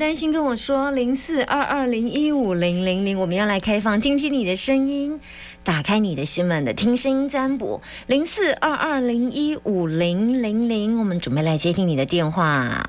[0.00, 5.20] 担心跟我说零四二二零一五零零零，我们要来开放听听你的声音，
[5.62, 7.82] 打开你的心门的听声音占卜。
[8.06, 12.82] 零四二二零一五零零零，我们准备来接听你的电话，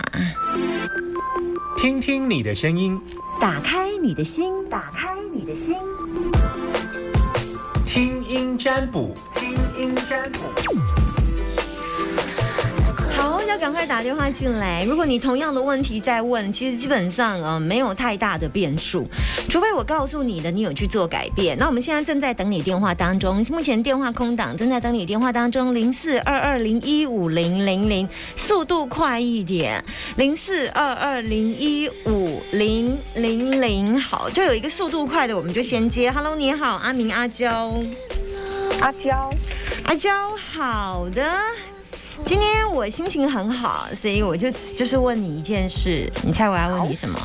[1.75, 2.97] 听听你的声音，
[3.41, 5.75] 打开你的心，打开你的心，
[7.85, 11.00] 听音占卜，听音占卜。
[13.41, 14.83] 好，要赶快打电话进来。
[14.83, 19.07] 如果你同样的问题在问，其实基本上呃没有太大的变数，
[19.49, 21.57] 除非我告诉你的你有去做改变。
[21.57, 29.83] 那我们现在正在等你电话当中，目前电话空档，正在等你电话当中，零四二二零一五零零零，速度快一点，
[30.17, 33.99] 零四二二零一五零零零。
[33.99, 36.11] 好，就有一个速度快的，我们就先接。
[36.11, 37.73] Hello，你好，阿明阿娇，
[38.79, 39.33] 阿娇，
[39.85, 40.11] 阿娇，
[40.53, 41.25] 好的。
[42.25, 47.19] 今天我心情很好，所以我就就是问你一件事，你猜我要问你什么？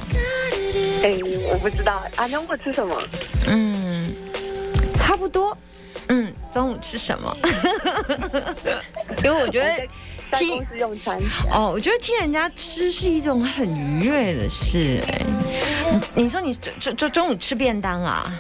[1.03, 1.19] 哎，
[1.51, 3.03] 我不知道啊，中午吃什么？
[3.47, 4.13] 嗯，
[4.95, 5.57] 差不多。
[6.09, 7.37] 嗯，中午吃什么？
[9.25, 9.69] 因为我觉得
[10.31, 11.19] 在公司用餐。
[11.53, 15.01] 哦，我觉得听人家吃是一种很愉悦的事。
[15.09, 15.23] 哎，
[16.15, 18.33] 你说你中中中午吃便当啊？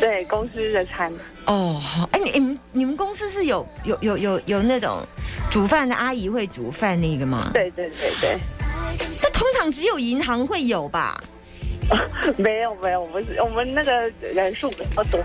[0.00, 1.12] 对，公司的餐。
[1.46, 1.80] 哦，
[2.12, 5.00] 哎，你你们你们公司是有有有有有那种？
[5.50, 7.50] 煮饭的阿姨会煮饭那个吗？
[7.52, 8.38] 对对对对。
[9.22, 11.20] 那通常只有银行会有吧？
[12.36, 15.20] 没有没有，我们我们那个人数比较多。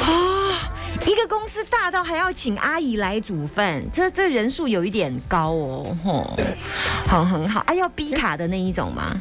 [0.00, 0.70] 啊，
[1.06, 5.96] 一个公司大到还要请阿姨来煮饭，这这人数有一点高哦。
[6.04, 6.38] 吼，
[7.06, 7.62] 好很好。
[7.66, 9.20] 啊，要 B 卡的那一种吗？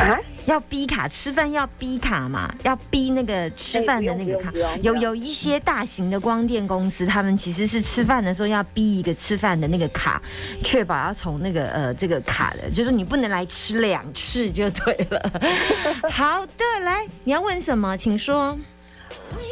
[0.00, 0.18] 啊？
[0.46, 2.52] 要逼卡吃饭要逼卡嘛？
[2.64, 4.52] 要逼那个吃饭的那个卡。
[4.80, 10.20] 有有一些大型的光电公司，他们其实是吃饭的时候要逼一个吃饭的那个卡，
[10.64, 15.40] 确保要从那个呃这个卡的，就是你不能来吃两次就对了。
[16.10, 18.58] 好的，来，你要问什么，请说。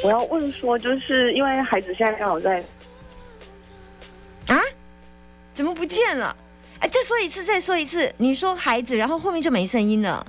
[0.03, 2.63] 我要问说，就是因为孩子现在刚好在
[4.49, 4.61] 啊，
[5.55, 6.35] 怎么不见了？
[6.81, 8.13] 哎，再说一次，再说一次。
[8.17, 10.27] 你说孩子，然后后面就没声音了。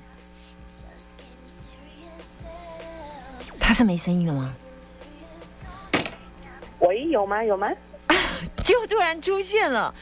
[3.62, 4.54] 他是没声音了吗？
[6.80, 7.42] 喂，有吗？
[7.44, 7.70] 有吗？
[8.64, 9.94] 就突然出现了，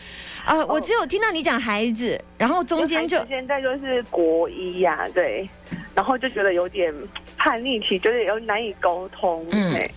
[0.44, 0.56] 啊！
[0.64, 5.48] 我只有听到你讲孩子，然后中间就现在就是国一呀，对，
[5.94, 6.92] 然后就觉得有点
[7.36, 9.88] 叛逆期，就是有难以沟通，嗯，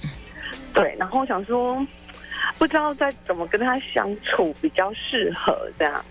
[0.73, 1.85] 对，然後想说
[2.57, 6.05] 不知道再怎么跟他相处比较适合这样。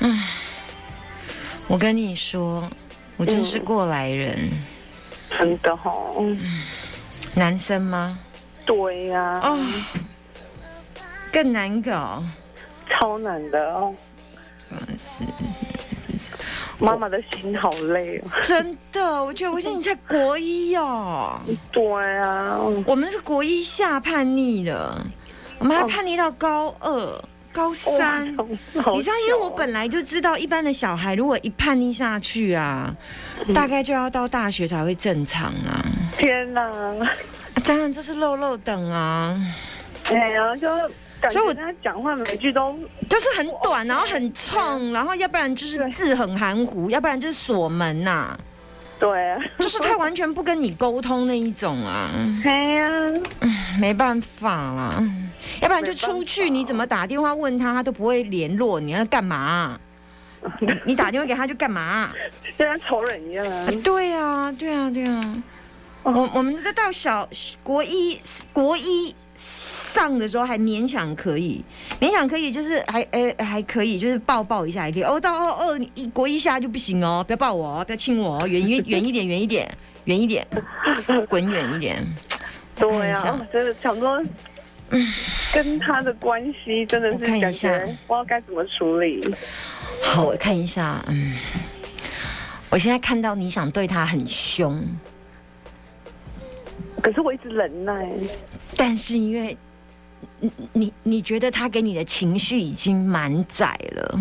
[0.00, 0.18] 嗯，
[1.68, 2.68] 我跟你说。
[3.22, 4.50] 我真是过来人，
[5.38, 5.94] 真的哈。
[7.36, 8.18] 男生吗？
[8.66, 9.40] 对呀。
[9.44, 9.64] 哦，
[11.32, 12.24] 更难搞，
[12.90, 13.94] 超难的哦。
[16.80, 18.24] 妈妈的心好累哦。
[18.42, 21.40] 真的，我觉得我觉得你在国一哦。
[21.70, 21.84] 对
[22.18, 25.00] 啊，我们是国一下叛逆的，
[25.60, 27.24] 我们还叛逆到高二。
[27.52, 28.56] 高三，你
[29.02, 32.94] 知道，因为我本来就知道，一般的小孩如果一叛逆下去啊，
[33.54, 35.84] 大概就要到大学才会正常啊。
[36.16, 36.62] 天哪！
[37.64, 39.38] 当然这是漏漏等啊。
[40.06, 40.68] 哎呀，就
[41.30, 42.76] 所以我跟他讲话每句都
[43.08, 48.36] 就是很短，然后很冲，然后要不然就是字很含糊，要不然就是锁门呐。
[48.98, 52.10] 对，就是他完全不跟你沟通那一种啊。
[52.44, 52.88] 哎呀，
[53.80, 55.02] 没办法啦。
[55.60, 58.80] 要不然就出去，你怎么打电话问他，他都不会联络。
[58.80, 59.78] 你要干嘛？
[60.84, 62.10] 你打电话给他就干嘛？
[62.58, 63.66] 就像仇人一样啊！
[63.84, 65.42] 对啊，对啊，对啊。
[66.02, 67.28] 我我们这到小
[67.62, 68.18] 国一
[68.52, 71.64] 国一上的时候还勉强可以，
[72.00, 75.04] 勉强可以，就是还诶还可以，就是抱抱一下也可以。
[75.04, 79.70] 哦，到二二一国一下就不行哦，不要抱我，不要亲我，远远 远一点，远一点，
[80.06, 80.44] 远一点，
[81.28, 82.04] 滚远一点。
[82.74, 84.20] 对啊，真的想说。
[85.52, 87.70] 跟他的关系真的是感觉
[88.06, 89.22] 不知道该怎么处理。
[90.02, 91.34] 好，我看一下，嗯，
[92.70, 94.84] 我现在看到你想对他很凶，
[97.02, 98.08] 可是我一直忍耐。
[98.76, 99.56] 但是因为
[100.40, 104.18] 你你你觉得他给你的情绪已经满载了。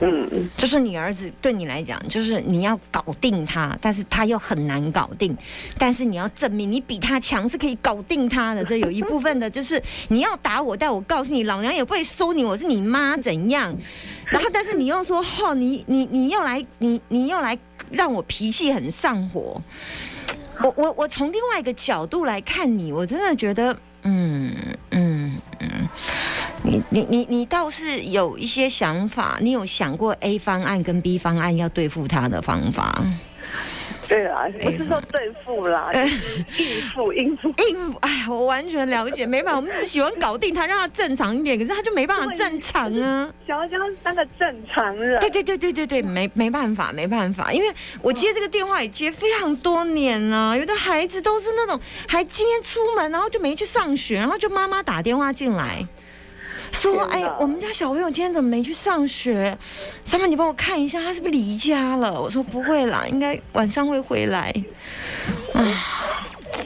[0.00, 5.36] 嗯，就是你儿子对你来讲，就是你要搞定他，但是他又很难搞定，
[5.76, 8.64] 但是你要证明你比他强，是可以搞定他的。
[8.64, 13.76] 这有一部分的就是你要打我，但我告诉你，老娘也不会收你，我是你妈怎样？
[14.30, 17.58] 然后，但是你又说，哦，你你你又来，你你又来
[17.90, 19.60] 让我脾气很上火。
[20.62, 24.54] 我我我从另外一个角度来看你，我真的觉得，嗯
[24.90, 25.88] 嗯嗯，
[26.62, 33.02] 你你你你倒是有一些想法，你有想过 A 方案跟 B 方案要对付他的方法？
[34.10, 35.88] 对啦，不是说对付啦，
[36.58, 37.98] 应付应付应付。
[38.00, 43.32] 哎呀，我完全了解，没办法，我们只喜欢搞定他，让他正常一点，可是他就没办法正常啊。
[43.46, 45.20] 想要将他当个正常人。
[45.20, 47.72] 对对对对对对，没没办法，没办法，因为
[48.02, 55.86] 我接这个电话也接非常多年了，有的孩子都是那种还今天出门，然后就没去上学，然后就妈妈打电话进来。
[56.72, 59.56] 说哎，我们家小朋友今天怎么没去上学？
[60.04, 62.20] 三妹，你帮我看一下，他是不是离家了？
[62.20, 64.52] 我说不会啦，应该晚上会回来。
[65.52, 65.76] 啊，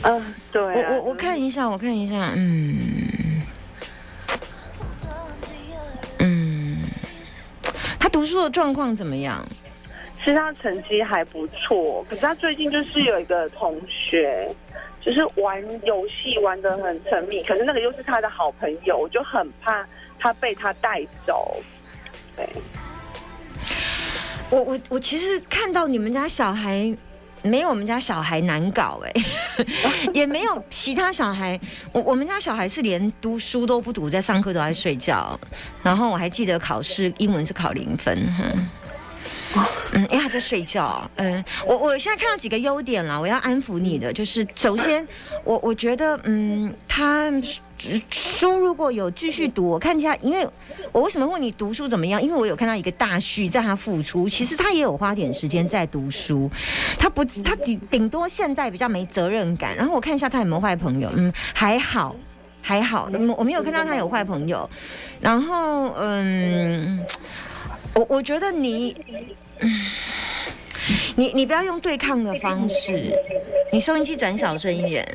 [0.03, 3.43] 嗯，对，我我我看一下，我看一下，嗯
[6.19, 6.83] 嗯，
[7.99, 9.45] 他读书的状况怎么样？
[10.17, 14.49] 其实他成绩还不错，可是他最近就是有一个同学。
[15.05, 19.87] 就是玩游戏玩的很沉迷，可是那个又是他的好朋友，我就很怕
[20.19, 21.63] 他被他带走。
[22.35, 22.49] 对，
[24.51, 26.91] 我我我其实看到你们家小孩
[27.43, 29.13] 没有我们家小孩难搞哎，
[30.15, 31.61] 也没有其他小孩，
[31.93, 35.39] 我我们家小孩是连读书都不读，在上课都在睡觉，
[35.83, 38.19] 然后我还记得考试英文是考零分。
[38.41, 38.71] 嗯，
[39.93, 41.09] 嗯因为他在睡觉。
[41.17, 45.07] 嗯，我我现在看到几个优点了，我要安抚你的，就是首先，
[45.45, 47.33] 我我觉得，嗯，他
[48.11, 50.47] 书如果有继续读，我看一下，因为
[50.91, 52.21] 我为什么问你读书怎么样？
[52.23, 56.51] 因为我有看到一个大序在他付出，其实他也有花点时间在读书，
[56.99, 59.77] 他不，他顶顶多现在比较没责任感。
[59.77, 62.17] 然后我看一下他有没有坏朋友，嗯，还好，
[62.61, 64.69] 还好，我没有看到他有坏朋友。
[65.21, 67.05] 然后，嗯，
[67.95, 68.97] 我我觉得你。
[71.17, 73.17] 你你不要用对抗的方式，
[73.73, 75.07] 你收音机转小声一点。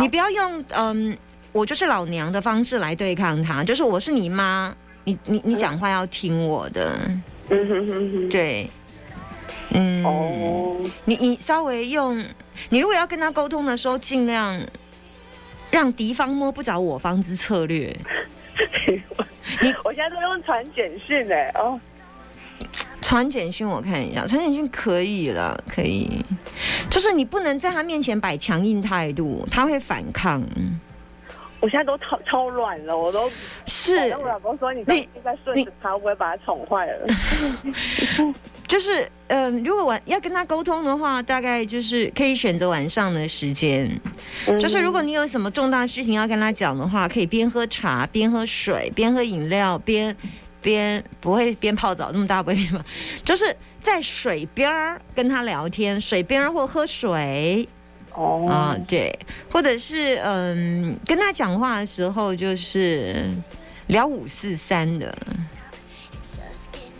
[0.00, 1.16] 你不要用嗯，
[1.52, 4.74] 我就是老娘的方式来对抗他，就是我是你妈，
[5.04, 6.98] 你你你讲话要听我的。
[7.48, 8.28] 嗯哼哼哼。
[8.28, 8.68] 对。
[9.70, 10.04] 嗯。
[10.04, 10.76] 哦。
[11.04, 12.22] 你你稍微用，
[12.68, 14.60] 你如果要跟他沟通的时候，尽量
[15.70, 17.94] 让敌方摸不着我方之策略。
[19.62, 21.80] 你我现在都用传简讯哎哦。
[23.06, 26.10] 传简讯我看一下，传简讯可以了，可以，
[26.90, 30.42] 就是你不能在他面前摆强硬态度，他会反抗。
[31.60, 33.30] 我现在都超超软了，我都
[33.64, 33.96] 是。
[34.16, 37.06] 我老公说你你在顺着他，会不会把他宠坏了？
[38.66, 43.88] 就是嗯，如果晚要跟他沟通的话，大概就是可以选择晚上的时间。
[44.58, 50.14] 就是如果你有什么重大事情要跟他讲的话，可以边喝茶边喝水，边喝饮料边。
[50.66, 52.84] 边不会边泡澡那么大不会吗？
[53.24, 57.68] 就是在水边儿跟他聊天，水边儿或喝水，
[58.12, 59.16] 哦，啊对，
[59.48, 63.30] 或者是嗯跟他讲话的时候就是
[63.86, 65.16] 聊五四三的。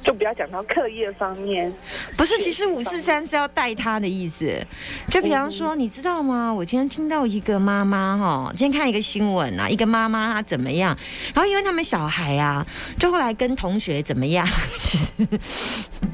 [0.06, 1.72] 就不要讲到课业方面，
[2.16, 4.64] 不是，其实五四三是要带他的意思。
[5.10, 6.54] 就比方说，你知道吗？
[6.54, 10.96] 我今天听到一个妈妈哈，今天看一个新闻啊，一个妈妈她怎么样？
[11.34, 12.64] 然后因为他们小孩啊，
[12.96, 14.46] 就后来跟同学怎么样？
[14.78, 15.12] 其实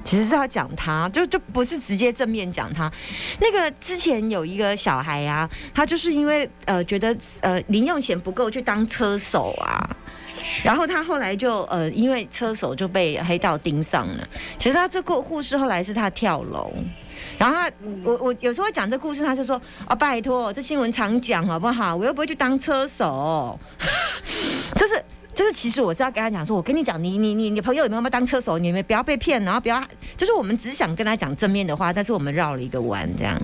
[0.07, 2.91] 其实是要讲他，就就不是直接正面讲他。
[3.43, 9.97] 那个之前有一个小孩啊，他就是因为呃觉得呃零用钱不够去当车手啊。
[10.65, 14.29] 然后他后来就呃，因为车手就被黑道盯上了。
[14.59, 16.73] 其实他这个护士后来是他跳楼，
[17.39, 17.71] 然后他
[18.05, 21.95] 我我有时候讲这故事，他就说啊，拜托，这新闻常讲好不好？
[21.95, 23.59] 我又不会去当车手，
[24.77, 28.59] 就 是就是，其实我是要跟他讲说，我跟你讲，你你你你朋友有没有当车手？
[28.59, 29.83] 你们不要被骗，然后不要，
[30.17, 33.41] 就是我们只想跟他讲正面的话，但是我们绕了一个弯，这样。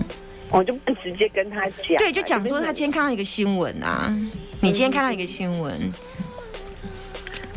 [0.51, 1.97] 我就不直接跟他讲。
[1.97, 4.15] 对，就讲说他今天看到一个新闻啊，
[4.61, 5.91] 你今天看到一个新闻。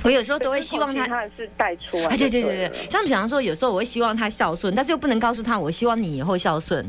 [0.04, 2.08] 我有时候都会希望他，他是带出来。
[2.16, 6.84] 对对对对，像比方说，有时候我会希望他孝顺，但是又不能告诉他我希望你以后孝顺，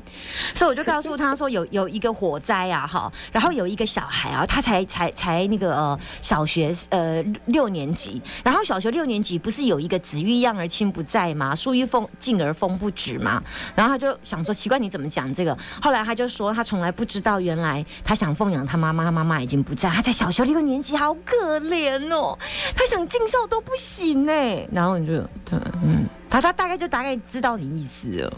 [0.55, 11.53] 所以我就告诉他说有 有一个火灾啊，哈，然后有一个小孩啊，他才才才那个呃小学呃六年级，然后小学六年级不是有一个子欲养而亲不在吗？
[11.53, 13.43] 树欲风静而风不止嘛？
[13.75, 15.55] 然后他就想说奇怪你怎么讲这个？
[15.79, 22.36] 后来他就说他从来不知道原来他想奉养他妈妈，妈妈已经不在，他在小学六年级好可怜哦，
[22.75, 23.02] 他想。
[23.07, 28.33] 尽孝都不行哎，然后你就他嗯，他他大概就大概知道你意思了，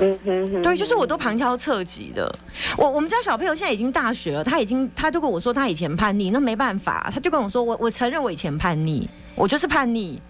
[0.00, 2.34] 嗯哼，对，就是我都旁敲侧击的。
[2.76, 10.20] 我我们家小朋友现在已经大学了，他已经他就跟我说他以前叛逆，那没办法，他就跟我说我我承认我以前叛逆，我就是叛逆，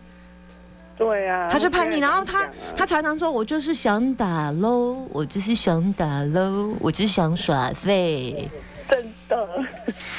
[0.97, 8.49] 对啊，他就叛逆，然后他他常常说我就是想打喽，我就是想打喽，我就是想耍废。
[8.89, 9.49] 真的。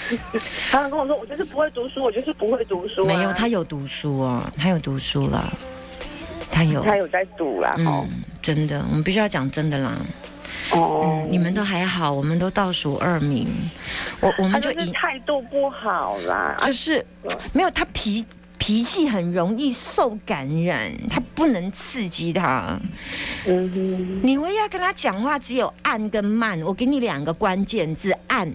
[0.71, 3.07] 他常跟我说，我就是不会读书，我就是不会读书、啊。
[3.07, 5.51] 没有，他有读书哦，他有读书了，
[6.51, 7.75] 他有，他有在读啦。
[7.85, 9.97] 哦嗯，真的，我们必须要讲真的啦。
[10.71, 13.47] 哦嗯，，你们都还好，我们都倒数二名，
[14.21, 16.55] 我我们就以态度不好啦。
[16.59, 17.05] 啊就是
[17.51, 18.25] 没有他脾
[18.65, 22.79] 脾气很容易受感染，他不能刺激他。
[23.45, 28.49] 嗯哼，你要跟他讲话只有暗跟慢，我给你两个关键字，暗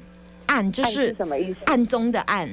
[0.46, 1.58] 暗就是什么意思？
[1.66, 2.48] 暗中的暗。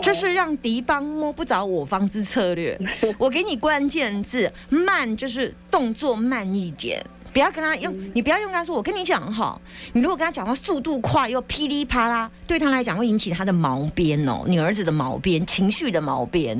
[0.00, 2.78] 就是让敌方摸不着我方之策略。
[3.18, 8.74] 我给你关键字，慢就是动作慢一点，不要跟他用，你不要用跟他说。
[8.74, 9.60] 我跟你讲哈，
[9.92, 16.58] 你如果跟他讲话速度快又噼里啪啦，对他来讲会引起他的毛边哦，你儿子的毛边，情绪的毛边。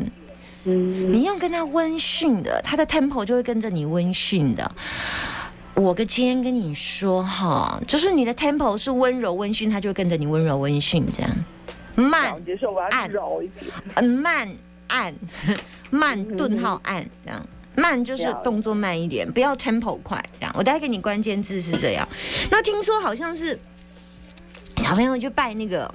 [0.65, 4.71] 嗯，你用跟他温驯的，他的 tempo 就会跟着你温驯的。
[5.75, 11.31] 我跟今天跟你说哈，就是你的 tempo 是温柔温驯，他就会跟着你温柔温驯这样。
[11.97, 13.73] 慢了解说我要暗柔一点。
[13.95, 14.49] 嗯，慢
[14.89, 15.15] 按，
[15.91, 17.47] 慢顿号按这样。
[17.75, 20.55] 慢就是动作慢一点，不要 tempo 快，这样。
[20.57, 22.09] 我待会给你关键字是这样。
[22.51, 23.59] 那听说好像是
[24.77, 25.93] 小朋友去拜那个，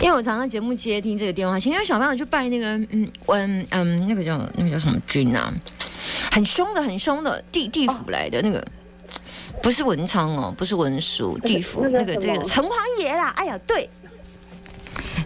[0.00, 5.52] 因为我常常节目接听这个电话，因为小朋友去拜那个，嗯嗯嗯，那个叫那个叫什么君啊，
[6.30, 8.64] 很凶的，很凶的地地府来的那个。
[9.62, 13.28] 不是文昌哦，不是文书，地府那个这个城隍爷啦。
[13.36, 13.88] 哎呀，对，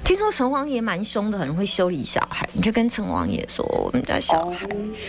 [0.09, 2.49] 听说城隍爷蛮凶的，很会修理小孩。
[2.55, 4.67] 你就跟城隍爷说，我们家小孩，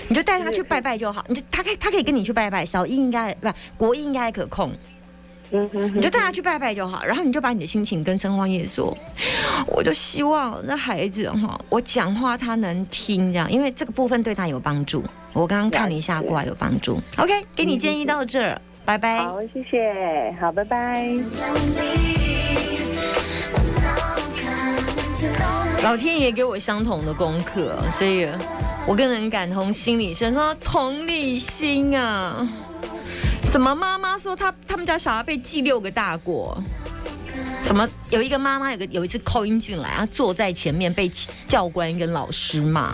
[0.09, 1.23] 你就带他去拜拜就好。
[1.29, 4.69] 你就他可以他可以跟你去拜拜，小一应该不国一应该可控，
[5.49, 7.01] 你就带他去拜拜就好。
[7.05, 8.93] 然后你就把你的心情跟城隍爷说，
[9.67, 15.01] 我就希望那孩子哈，我讲话他能听，这样，因为这个部分对他有帮助。
[15.31, 16.99] 我刚刚看了一下过来有帮助。
[17.15, 19.19] OK，给你建议到这儿，拜拜。
[19.19, 21.07] 好，谢谢，好，拜拜。
[25.81, 28.27] 老天爷给我相同的功课，所以
[28.85, 32.47] 我更能感同心理生说同理心啊。
[33.43, 36.61] 什么妈妈说她他们家小孩被记六个大过？
[37.63, 41.09] 什么有一个妈妈有个有一次扣音进来，她坐在前面被
[41.47, 42.93] 教官跟老师骂，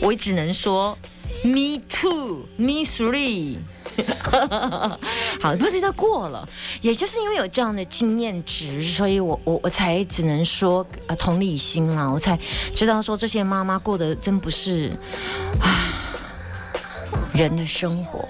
[0.00, 0.96] 我只能说
[1.44, 3.58] me two me three。
[5.40, 6.48] 好，不知道过了，
[6.80, 12.38] 也就是因为有这样的经验值，所以我我我才只能说呃同理心啦，我才
[12.74, 14.92] 知道说这些妈妈过得真不是
[15.60, 15.92] 啊
[17.32, 18.28] 人的生活。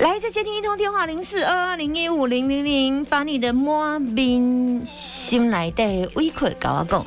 [0.00, 7.04] 来，再接听一通电话，零四二二零一五零零零，把你的莫冰心来的委屈搞我讲。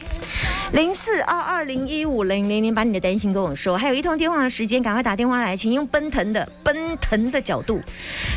[0.74, 3.76] 零四二二零一五零零零，把你的担心跟我说。
[3.76, 7.82] 还有一通电话的时间，赶快打电话来，请用奔腾的奔腾的角度。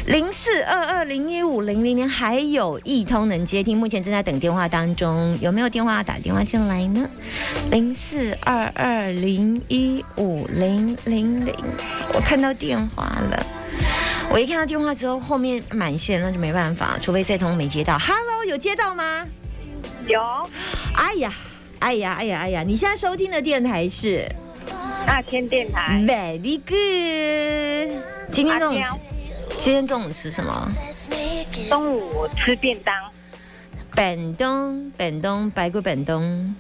[0.07, 7.07] 零四二二零一五零零零，还有一通能接听，目前正在等电话当中，有没有电话打电话进来呢？
[7.71, 11.55] 零四二二零一五零零零，
[12.15, 13.47] 我看到电话了。
[14.30, 17.99] 我一看到电话之后，后面满线，那就没办法，除非这通没接到。
[17.99, 19.26] Hello，有接到吗？
[20.06, 20.21] 有
[20.95, 21.33] 哎呀，
[21.78, 22.62] 哎呀，哎呀，哎呀！
[22.62, 24.30] 你现在收听的电台是
[25.06, 28.02] 大千电台，Very Good。
[28.30, 28.90] 今天中午吃，
[29.59, 30.68] 今天中午吃什么？
[31.71, 32.95] 中午吃便当，
[33.95, 36.54] 本东，本东，白骨本东，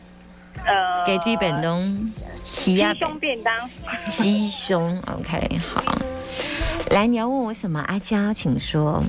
[0.64, 2.06] 呃，给鸡本东，
[2.36, 3.70] 鸡鸡胸便当，
[4.08, 4.98] 鸡胸。
[5.18, 5.82] OK，好。
[6.90, 7.80] 来，你要问我什么？
[7.88, 9.02] 阿娇，请说。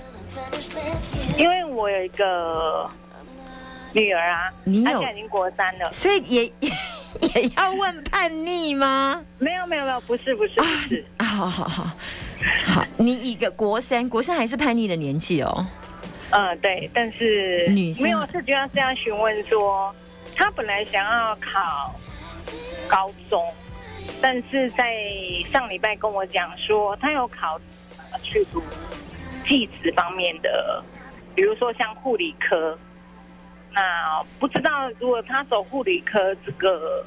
[1.38, 2.90] 因为我有一个
[3.94, 6.72] 女儿啊，你有已经国三了，所以也也
[7.42, 9.24] 也要问叛逆吗？
[9.38, 11.84] 没有没有没有，不是不是不是，啊，好好好，
[12.66, 15.66] 好，你一个国三，国三还是叛逆的年纪哦。
[16.32, 19.94] 嗯对，但是女生没有是主要是要询问说，
[20.36, 21.96] 她本来想要考
[22.88, 23.42] 高中，
[24.22, 24.96] 但是在
[25.52, 27.60] 上礼拜跟我讲说，他有考
[28.12, 28.62] 呃去读
[29.48, 30.84] 技职方面的，
[31.36, 32.78] 比如说像护理科。
[33.74, 37.06] 那不知道如果他走护理科这个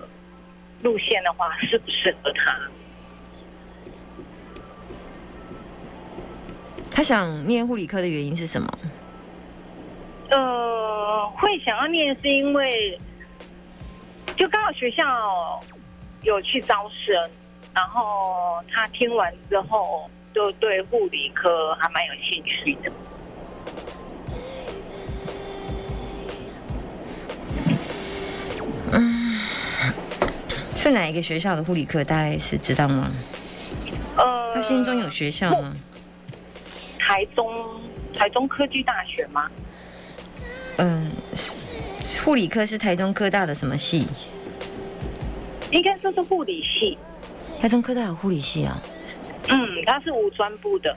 [0.82, 2.56] 路线的话，适不适合他？
[6.92, 8.78] 他想念护理科的原因是什么？
[10.30, 12.96] 呃，会想要念是因为，
[14.36, 15.60] 就刚好学校
[16.22, 17.30] 有去招生，
[17.74, 22.92] 然后他听完之后就对护理科还蛮有兴趣的。
[28.92, 29.40] 嗯
[30.74, 32.02] 是哪一个学校的护理科？
[32.02, 33.12] 大概是知道吗？
[34.16, 35.74] 呃，他心中有学校吗？
[36.98, 37.80] 台中
[38.14, 39.48] 台中科技大学吗？
[40.78, 41.10] 嗯，
[42.24, 44.06] 护理科是台中科大的什么系？
[45.70, 46.98] 应该说是护理系。
[47.60, 48.80] 台中科大有护理系啊？
[49.48, 50.96] 嗯，他是五专部的。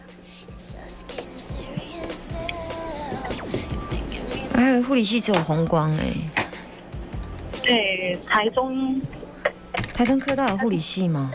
[4.56, 6.13] 还有护理系只有红光哎。
[7.63, 9.01] 对，台中。
[9.94, 11.32] 台中科大有护理系吗？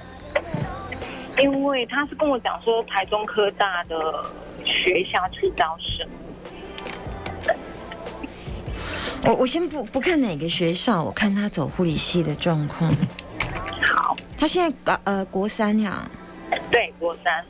[1.41, 4.25] 因为他是跟我讲说，台中科大的
[4.65, 6.09] 学校去招生。
[9.25, 12.93] 我我先不不看哪个学校，我看他走护理系的状况。
[14.39, 16.09] 好，他现在呃国三呀。
[16.71, 17.45] 对，国三。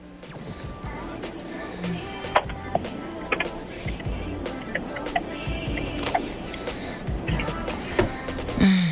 [8.61, 8.89] 嗯，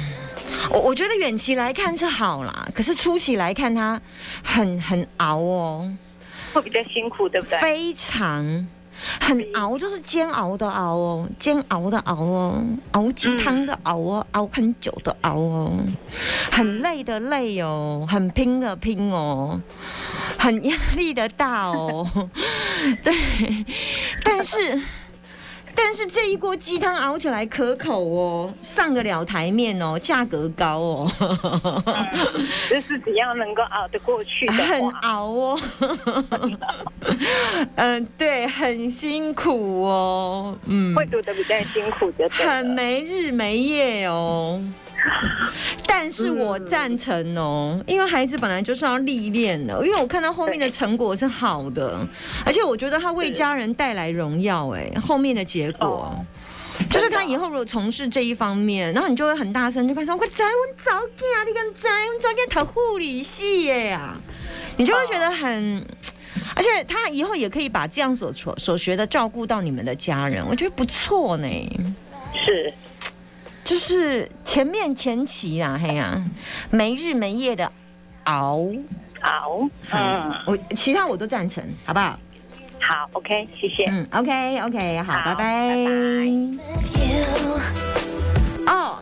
[0.70, 4.00] 我我觉得远期来看是好啦，可是初期来看他
[4.44, 5.92] 很很熬哦，
[6.52, 7.58] 会比较辛苦，对不对？
[7.58, 8.68] 非常。
[9.20, 15.72] 很熬，就是煎熬的熬哦，煎熬的熬哦，熬鸡汤的熬哦，熬很久的熬哦，
[16.50, 19.60] 很累的累哦，很拼的拼哦，
[20.38, 22.06] 很压力的大哦，
[23.02, 23.14] 对，
[24.24, 24.80] 但是。
[25.76, 31.12] 但是这一锅鸡汤熬起来可口哦，上得了台面哦，价格高哦，
[32.68, 35.60] 就是只要能够熬得过去的很熬哦，
[37.76, 44.60] 嗯， 对，很辛苦哦，嗯，会读的比较辛苦的，很没日没夜哦。
[45.86, 51.98] 但是我赞成哦，因为孩子本来就是要历练的，因为我看到后面的成果是好的，
[52.44, 56.14] 而且我觉得他为家人带来荣耀，哎，后面的结果
[56.90, 64.14] 就是他以后如果从事这一方面，然后你就会很大声就开始说：“我在我早见啊，你敢在我早见读护理系耶呀？”
[64.76, 65.82] 你就会觉得很，
[66.54, 71.48] 而且他以后也可以把这样所所所学的照顾到你们的家人，我觉得不错呢。
[72.34, 72.72] 是。
[73.66, 76.24] 就是前面前期啊，嘿呀，
[76.70, 77.70] 没日没夜的
[78.24, 78.60] 熬
[79.22, 82.16] 熬，嗯，我其他我都赞成，好不好？
[82.80, 83.84] 好，OK，谢谢。
[83.88, 85.76] 嗯，OK OK，好，拜拜。
[88.68, 88.98] 哦，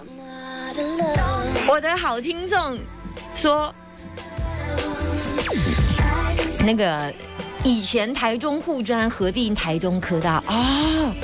[1.68, 2.78] 我的好听众
[3.34, 3.74] 说，
[6.64, 7.12] 那个
[7.62, 11.14] 以前台中护专合并台中科大啊。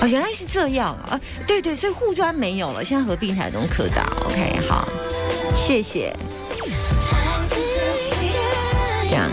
[0.00, 1.20] 哦，原来是这样啊！
[1.46, 4.12] 对对，所以护专没有了，现在合并台中科大。
[4.26, 4.88] OK，好，
[5.56, 6.14] 谢谢。
[9.10, 9.28] 这样，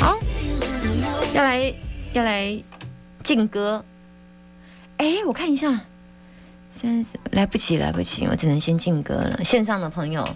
[0.00, 0.18] 好，
[1.34, 1.72] 要来
[2.14, 2.58] 要来
[3.22, 3.84] 进歌。
[4.96, 5.82] 哎，我看一下，
[6.72, 9.44] 三十来不及，来不及，我只能先进歌了。
[9.44, 10.26] 线上的朋友，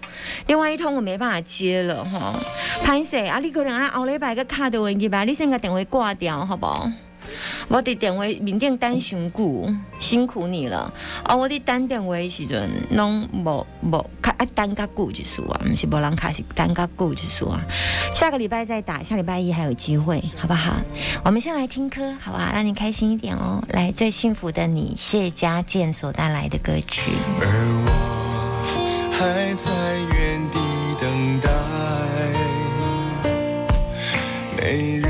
[0.46, 2.38] 另外一通我没办法接了哈。
[2.84, 6.88] 潘 Sir，啊，你可能啊后礼拜个卡的问题吧，你先把电话挂掉，好不好？
[7.70, 10.92] 我的电话面顶等上久，辛苦你了。
[11.24, 17.62] 哦，我的等电话时阵，拢无无卡啊等较久就是啊，不是无人卡是等较久就是啊。
[18.12, 20.74] 下个礼拜再打，下礼拜一还有机会，好不好？
[21.24, 22.50] 我们先来听歌，好吧？
[22.52, 23.62] 让你开心一点哦。
[23.68, 27.12] 来，最幸福的你，谢家健所带来的歌曲。
[27.40, 27.46] 而
[27.86, 27.90] 我
[29.12, 29.70] 还在
[30.16, 30.58] 原地
[31.00, 31.48] 等待，
[34.56, 35.09] 没人。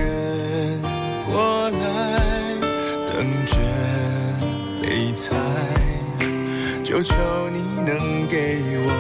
[6.91, 7.15] 求求
[7.53, 8.91] 你能给我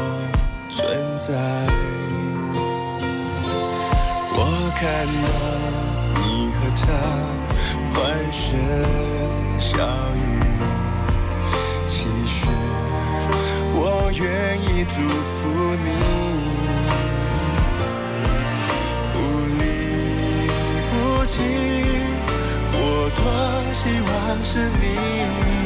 [0.68, 0.78] 存
[1.18, 1.34] 在，
[4.32, 4.38] 我
[4.78, 4.80] 看
[5.26, 5.28] 到
[6.14, 6.22] 你
[6.54, 6.82] 和他
[7.92, 7.98] 欢
[8.30, 8.40] 声
[9.58, 9.74] 笑
[10.14, 10.18] 语，
[11.84, 11.92] 其
[12.24, 12.46] 实
[13.74, 14.22] 我愿
[14.62, 15.40] 意祝福
[15.82, 15.90] 你，
[19.12, 19.18] 不
[19.58, 19.60] 离
[20.86, 20.92] 不
[21.26, 21.34] 弃，
[22.72, 22.78] 我
[23.16, 23.18] 多
[23.74, 24.08] 希望
[24.44, 25.59] 是你。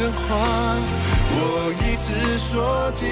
[0.00, 0.18] 的话，
[1.30, 2.08] 我一直
[2.38, 3.06] 说尽。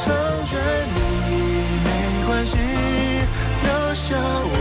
[0.00, 0.04] 成
[0.46, 0.52] 全
[1.28, 1.30] 你
[1.84, 1.86] 没
[2.26, 2.56] 关系，
[3.64, 4.56] 留下我